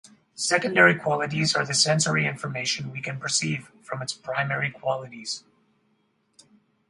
[0.33, 5.43] Secondary qualities are the sensory information we can perceive from its primary qualities.